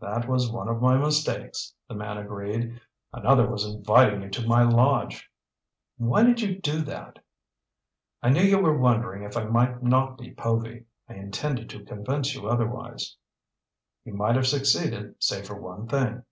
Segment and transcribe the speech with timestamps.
[0.00, 2.80] "That was one of my mistakes," the man agreed.
[3.12, 5.30] "Another was inviting you to my lodge."
[5.96, 7.20] "Why did you do that?"
[8.20, 10.86] "I knew you were wondering if I might not be Povy.
[11.08, 13.16] I intended to convince you otherwise."
[14.02, 16.24] "You might have succeeded save for one thing."